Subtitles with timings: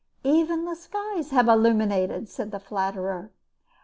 [0.23, 3.29] "Even the skies have illuminated," said the flatterer.